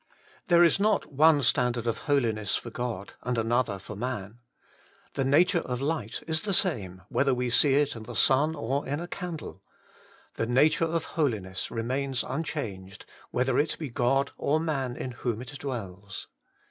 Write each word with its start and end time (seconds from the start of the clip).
There 0.47 0.63
is 0.63 0.79
not 0.79 1.13
one 1.13 1.43
standard 1.43 1.85
of 1.85 1.99
Holiness 2.09 2.55
for 2.55 2.71
God 2.71 3.13
and 3.21 3.37
another 3.37 3.77
for 3.77 3.95
man. 3.95 4.39
The 5.13 5.23
nature 5.23 5.59
of 5.59 5.79
light 5.79 6.23
is 6.25 6.41
the 6.41 6.55
same, 6.55 7.03
whether 7.09 7.35
we 7.35 7.51
see 7.51 7.75
it 7.75 7.95
in 7.95 8.01
the 8.01 8.15
sun 8.15 8.55
or 8.55 8.83
in 8.87 8.99
a 8.99 9.07
candle: 9.07 9.61
the 10.37 10.47
nature 10.47 10.85
of 10.85 11.05
Holiness 11.05 11.69
remains 11.69 12.23
unchanged, 12.23 13.05
whether 13.29 13.59
it 13.59 13.77
be 13.77 13.91
God 13.91 14.31
or 14.39 14.59
man 14.59 14.95
in 14.95 15.11
whom 15.11 15.39
it 15.39 15.59
dwells. 15.59 16.27